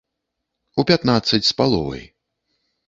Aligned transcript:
У 0.79 0.87
пятнаццаць 0.91 1.43
з 1.51 1.57
паловай. 1.61 2.05